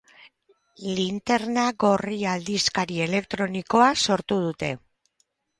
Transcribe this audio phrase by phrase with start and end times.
[0.99, 4.73] Linterna Gorria aldizkari elektronikoa sortu dute.